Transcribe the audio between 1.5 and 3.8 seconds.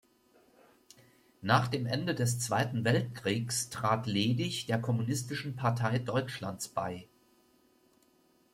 dem Ende des Zweiten Weltkriegs